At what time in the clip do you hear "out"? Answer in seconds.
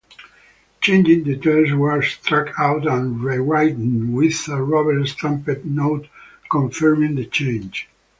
2.59-2.87